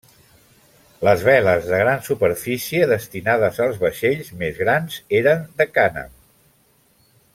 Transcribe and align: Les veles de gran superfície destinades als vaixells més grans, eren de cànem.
Les 1.07 1.25
veles 1.27 1.67
de 1.71 1.81
gran 1.81 2.01
superfície 2.07 2.87
destinades 2.93 3.61
als 3.67 3.77
vaixells 3.83 4.33
més 4.41 4.59
grans, 4.63 4.97
eren 5.21 5.45
de 5.61 5.69
cànem. 5.77 6.11